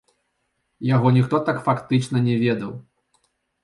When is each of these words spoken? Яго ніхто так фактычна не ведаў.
Яго 0.95 1.13
ніхто 1.19 1.43
так 1.51 1.63
фактычна 1.69 2.27
не 2.33 2.43
ведаў. 2.49 2.71